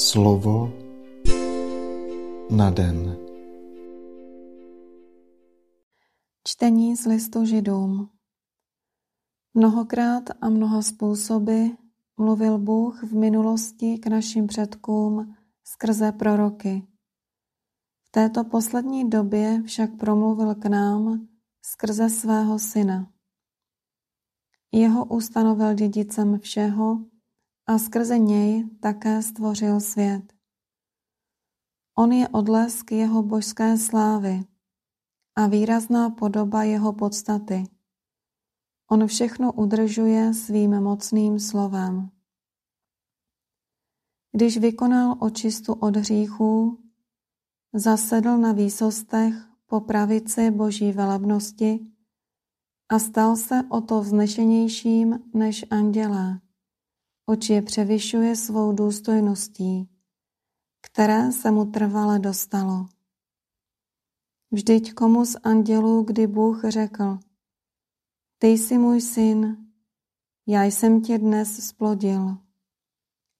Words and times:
Slovo 0.00 0.72
na 2.50 2.70
den. 2.70 3.16
Čtení 6.44 6.96
z 6.96 7.06
listu 7.06 7.44
Židům. 7.44 8.10
Mnohokrát 9.54 10.22
a 10.40 10.48
mnoha 10.48 10.82
způsoby 10.82 11.66
mluvil 12.16 12.58
Bůh 12.58 13.02
v 13.02 13.12
minulosti 13.14 13.98
k 13.98 14.06
našim 14.06 14.46
předkům 14.46 15.34
skrze 15.64 16.12
proroky. 16.12 16.86
V 18.04 18.10
této 18.10 18.44
poslední 18.44 19.10
době 19.10 19.62
však 19.66 19.90
promluvil 19.96 20.54
k 20.54 20.66
nám 20.66 21.28
skrze 21.62 22.10
svého 22.10 22.58
syna. 22.58 23.12
Jeho 24.72 25.04
ustanovil 25.04 25.74
dědicem 25.74 26.38
všeho 26.38 27.10
a 27.70 27.78
skrze 27.78 28.18
něj 28.18 28.68
také 28.80 29.22
stvořil 29.22 29.80
svět. 29.80 30.32
On 31.98 32.12
je 32.12 32.28
odlesk 32.28 32.92
jeho 32.92 33.22
božské 33.22 33.78
slávy 33.78 34.44
a 35.36 35.46
výrazná 35.46 36.10
podoba 36.10 36.62
jeho 36.62 36.92
podstaty. 36.92 37.64
On 38.90 39.06
všechno 39.06 39.52
udržuje 39.52 40.34
svým 40.34 40.80
mocným 40.80 41.38
slovem. 41.38 42.10
Když 44.32 44.58
vykonal 44.58 45.16
očistu 45.18 45.72
od 45.72 45.96
hříchů, 45.96 46.78
zasedl 47.72 48.38
na 48.38 48.52
výsostech 48.52 49.34
po 49.66 49.80
pravici 49.80 50.50
boží 50.50 50.92
velebnosti 50.92 51.86
a 52.88 52.98
stal 52.98 53.36
se 53.36 53.62
o 53.68 53.80
to 53.80 54.00
vznešenějším 54.00 55.18
než 55.34 55.64
andělé 55.70 56.40
oč 57.30 57.50
je 57.50 57.62
převyšuje 57.62 58.36
svou 58.36 58.72
důstojností, 58.72 59.88
které 60.82 61.32
se 61.32 61.50
mu 61.50 61.64
trvale 61.64 62.18
dostalo. 62.18 62.88
Vždyť 64.50 64.94
komu 64.94 65.24
z 65.24 65.36
andělů, 65.42 66.02
kdy 66.02 66.26
Bůh 66.26 66.64
řekl, 66.68 67.18
ty 68.38 68.46
jsi 68.46 68.78
můj 68.78 69.00
syn, 69.00 69.66
já 70.46 70.64
jsem 70.64 71.00
tě 71.00 71.18
dnes 71.18 71.66
splodil. 71.66 72.36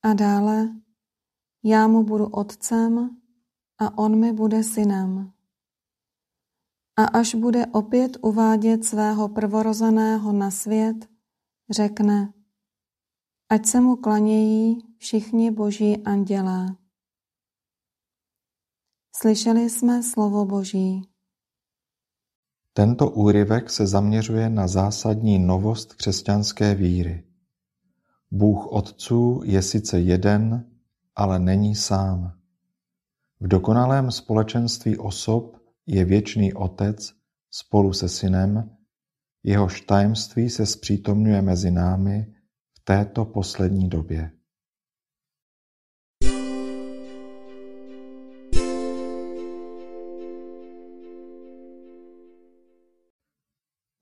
A 0.02 0.14
dále, 0.14 0.68
já 1.64 1.88
mu 1.88 2.02
budu 2.02 2.26
otcem 2.26 3.20
a 3.78 3.98
on 3.98 4.20
mi 4.20 4.32
bude 4.32 4.62
synem. 4.62 5.32
A 6.96 7.04
až 7.04 7.34
bude 7.34 7.66
opět 7.66 8.16
uvádět 8.22 8.84
svého 8.84 9.28
prvorozeného 9.28 10.32
na 10.32 10.50
svět, 10.50 11.08
řekne, 11.70 12.32
ať 13.50 13.66
se 13.66 13.80
mu 13.80 13.96
klanějí 13.96 14.78
všichni 14.98 15.50
boží 15.50 16.04
andělé. 16.04 16.76
Slyšeli 19.16 19.70
jsme 19.70 20.02
slovo 20.02 20.44
Boží. 20.44 21.02
Tento 22.72 23.10
úryvek 23.10 23.70
se 23.70 23.86
zaměřuje 23.86 24.50
na 24.50 24.68
zásadní 24.68 25.38
novost 25.38 25.94
křesťanské 25.94 26.74
víry. 26.74 27.24
Bůh 28.30 28.66
Otců 28.66 29.40
je 29.44 29.62
sice 29.62 30.00
jeden, 30.00 30.70
ale 31.16 31.38
není 31.38 31.74
sám. 31.74 32.32
V 33.40 33.48
dokonalém 33.48 34.10
společenství 34.10 34.98
osob 34.98 35.56
je 35.86 36.04
věčný 36.04 36.54
Otec 36.54 37.12
spolu 37.50 37.92
se 37.92 38.08
Synem, 38.08 38.76
jehož 39.42 39.80
tajemství 39.80 40.50
se 40.50 40.66
zpřítomňuje 40.66 41.42
mezi 41.42 41.70
námi 41.70 42.34
této 42.84 43.24
poslední 43.24 43.88
době. 43.88 44.30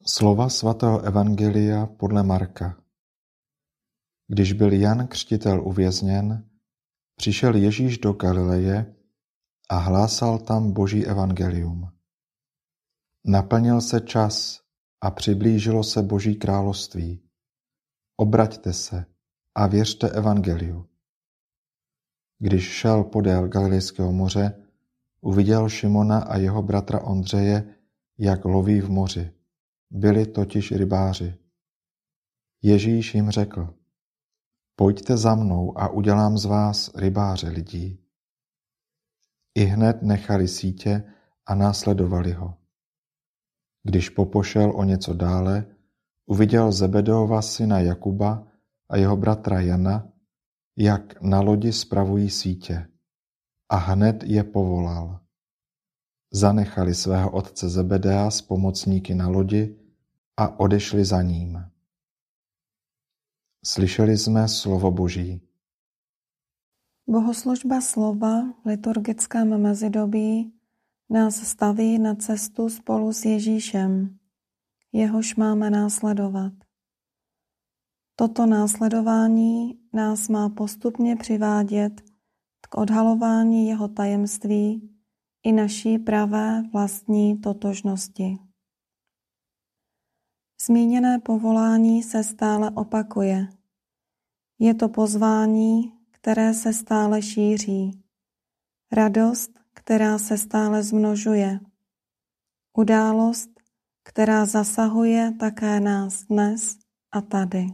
Slova 0.06 0.48
svatého 0.48 1.00
Evangelia 1.00 1.86
podle 1.86 2.22
Marka 2.22 2.82
Když 4.28 4.52
byl 4.52 4.72
Jan 4.72 5.06
Křtitel 5.06 5.68
uvězněn, 5.68 6.50
přišel 7.16 7.56
Ježíš 7.56 7.98
do 7.98 8.12
Galileje 8.12 8.94
a 9.70 9.78
hlásal 9.78 10.38
tam 10.38 10.72
Boží 10.72 11.06
evangelium. 11.06 11.92
Naplnil 13.24 13.80
se 13.80 14.00
čas 14.00 14.60
a 15.00 15.10
přiblížilo 15.10 15.84
se 15.84 16.02
Boží 16.02 16.34
království. 16.34 17.27
Obraťte 18.20 18.72
se 18.72 19.06
a 19.54 19.66
věřte 19.66 20.10
evangeliu. 20.10 20.86
Když 22.38 22.64
šel 22.64 23.04
podél 23.04 23.48
Galilejského 23.48 24.12
moře, 24.12 24.64
uviděl 25.20 25.68
Šimona 25.68 26.18
a 26.18 26.36
jeho 26.36 26.62
bratra 26.62 27.00
Ondřeje, 27.00 27.74
jak 28.18 28.44
loví 28.44 28.80
v 28.80 28.90
moři. 28.90 29.32
Byli 29.90 30.26
totiž 30.26 30.72
rybáři. 30.72 31.38
Ježíš 32.62 33.14
jim 33.14 33.30
řekl, 33.30 33.74
pojďte 34.76 35.16
za 35.16 35.34
mnou 35.34 35.78
a 35.78 35.88
udělám 35.88 36.38
z 36.38 36.44
vás 36.44 36.90
rybáře 36.94 37.48
lidí. 37.48 38.04
I 39.54 39.64
hned 39.64 40.02
nechali 40.02 40.48
sítě 40.48 41.12
a 41.46 41.54
následovali 41.54 42.32
ho. 42.32 42.54
Když 43.82 44.08
popošel 44.08 44.72
o 44.76 44.84
něco 44.84 45.14
dále, 45.14 45.77
Uviděl 46.28 46.72
Zebedeova 46.72 47.42
syna 47.42 47.80
Jakuba 47.80 48.46
a 48.88 48.96
jeho 48.96 49.16
bratra 49.16 49.60
Jana, 49.60 50.12
jak 50.76 51.22
na 51.22 51.40
lodi 51.40 51.72
spravují 51.72 52.30
sítě, 52.30 52.88
a 53.68 53.76
hned 53.76 54.22
je 54.22 54.44
povolal. 54.44 55.20
Zanechali 56.32 56.94
svého 56.94 57.30
otce 57.30 57.68
Zebedea 57.68 58.30
s 58.30 58.42
pomocníky 58.42 59.14
na 59.14 59.28
lodi 59.28 59.76
a 60.36 60.60
odešli 60.60 61.04
za 61.04 61.22
ním. 61.22 61.64
Slyšeli 63.64 64.18
jsme 64.18 64.48
slovo 64.48 64.90
Boží. 64.90 65.40
Bohoslužba 67.06 67.80
slova 67.80 68.52
v 68.64 68.66
liturgickém 68.66 69.62
mezidobí 69.62 70.52
nás 71.10 71.34
staví 71.36 71.98
na 71.98 72.14
cestu 72.14 72.68
spolu 72.68 73.12
s 73.12 73.24
Ježíšem, 73.24 74.18
jehož 74.92 75.36
máme 75.36 75.70
následovat. 75.70 76.52
Toto 78.16 78.46
následování 78.46 79.80
nás 79.92 80.28
má 80.28 80.48
postupně 80.48 81.16
přivádět 81.16 82.00
k 82.70 82.78
odhalování 82.78 83.68
jeho 83.68 83.88
tajemství 83.88 84.98
i 85.42 85.52
naší 85.52 85.98
pravé 85.98 86.62
vlastní 86.72 87.40
totožnosti. 87.40 88.38
Zmíněné 90.66 91.18
povolání 91.18 92.02
se 92.02 92.24
stále 92.24 92.70
opakuje. 92.70 93.48
Je 94.58 94.74
to 94.74 94.88
pozvání, 94.88 95.92
které 96.10 96.54
se 96.54 96.72
stále 96.72 97.22
šíří. 97.22 98.02
Radost, 98.92 99.50
která 99.74 100.18
se 100.18 100.38
stále 100.38 100.82
zmnožuje. 100.82 101.60
Událost, 102.76 103.57
která 104.08 104.46
zasahuje 104.46 105.32
také 105.40 105.80
nás 105.80 106.24
dnes 106.24 106.78
a 107.12 107.20
tady. 107.20 107.66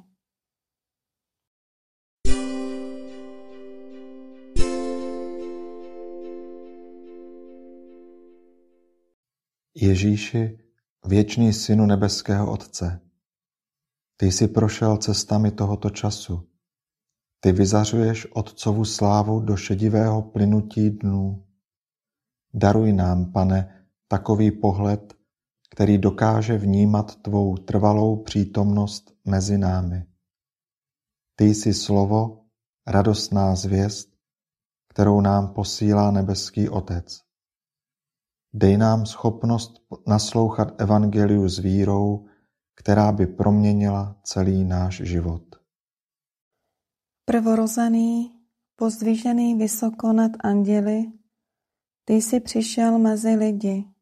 Ježíši, 9.77 10.59
věčný 11.07 11.53
synu 11.53 11.87
nebeského 11.87 12.53
Otce, 12.53 13.01
ty 14.17 14.33
jsi 14.33 14.49
prošel 14.49 14.97
cestami 14.97 15.51
tohoto 15.51 15.91
času. 15.91 16.49
Ty 17.41 17.53
vyzařuješ 17.53 18.27
Otcovu 18.33 18.85
slávu 18.85 19.41
do 19.41 19.57
šedivého 19.57 20.23
plynutí 20.23 20.91
dnů. 20.91 21.47
Daruj 22.55 22.93
nám, 22.93 23.33
pane, 23.33 23.87
takový 24.09 24.51
pohled, 24.51 25.24
který 25.75 25.99
dokáže 25.99 26.59
vnímat 26.59 27.17
tvou 27.17 27.57
trvalou 27.57 28.23
přítomnost 28.23 29.15
mezi 29.25 29.59
námi. 29.59 30.07
Ty 31.37 31.45
jsi 31.45 31.75
slovo, 31.75 32.45
radostná 32.87 33.55
zvěst, 33.55 34.09
kterou 34.89 35.21
nám 35.21 35.55
posílá 35.55 36.11
nebeský 36.11 36.69
Otec. 36.69 37.21
Dej 38.53 38.77
nám 38.77 39.07
schopnost 39.07 39.73
naslouchat 40.07 40.81
evangeliu 40.81 41.49
s 41.49 41.59
vírou, 41.59 42.27
která 42.75 43.13
by 43.13 43.27
proměnila 43.27 44.21
celý 44.23 44.65
náš 44.65 44.97
život. 44.97 45.43
Prvorozený, 47.25 48.33
pozdvížený 48.77 49.55
vysoko 49.55 50.13
nad 50.13 50.31
anděli, 50.41 51.13
ty 52.05 52.15
jsi 52.15 52.41
přišel 52.41 52.99
mezi 52.99 53.35
lidi, 53.35 53.94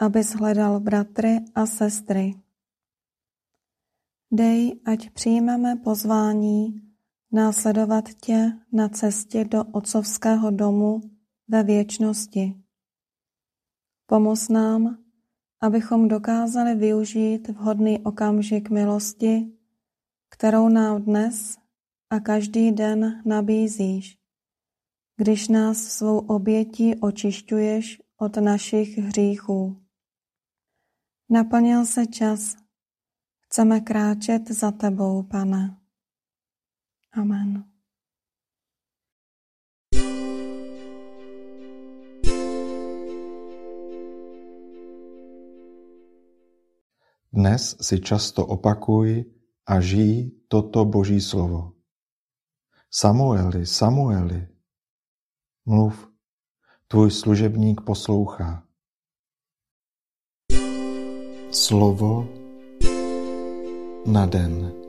abys 0.00 0.34
hledal 0.34 0.80
bratry 0.80 1.40
a 1.54 1.66
sestry. 1.66 2.34
Dej, 4.32 4.80
ať 4.84 5.10
přijmeme 5.10 5.76
pozvání 5.76 6.82
následovat 7.32 8.04
tě 8.08 8.52
na 8.72 8.88
cestě 8.88 9.44
do 9.44 9.64
otcovského 9.64 10.50
domu 10.50 11.00
ve 11.48 11.62
věčnosti. 11.62 12.54
Pomoz 14.06 14.48
nám, 14.48 14.98
abychom 15.60 16.08
dokázali 16.08 16.74
využít 16.74 17.48
vhodný 17.48 17.98
okamžik 17.98 18.70
milosti, 18.70 19.52
kterou 20.30 20.68
nám 20.68 21.02
dnes 21.02 21.58
a 22.10 22.20
každý 22.20 22.72
den 22.72 23.22
nabízíš, 23.26 24.18
když 25.16 25.48
nás 25.48 25.78
svou 25.78 26.18
obětí 26.18 26.94
očišťuješ 26.94 28.02
od 28.18 28.36
našich 28.36 28.98
hříchů. 28.98 29.89
Naplnil 31.30 31.86
se 31.86 32.06
čas, 32.06 32.56
chceme 33.46 33.80
kráčet 33.80 34.50
za 34.50 34.70
tebou, 34.70 35.22
pane. 35.22 35.78
Amen. 37.14 37.64
Dnes 47.32 47.78
si 47.78 48.02
často 48.02 48.42
opakuj 48.42 49.22
a 49.70 49.78
žij 49.78 50.34
toto 50.50 50.82
Boží 50.82 51.22
slovo. 51.22 51.78
Samueli, 52.90 53.66
Samueli, 53.66 54.48
mluv, 55.62 56.10
tvůj 56.88 57.10
služebník 57.10 57.80
poslouchá. 57.86 58.69
Slovo 61.52 62.26
na 64.04 64.26
den. 64.26 64.79